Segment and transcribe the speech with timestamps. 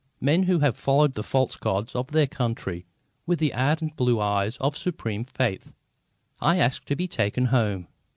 [0.19, 2.87] Men who have followed the false gods of their country
[3.27, 5.73] with the ardent blue eyes of supreme faith.
[6.39, 7.87] I asked to be taken home.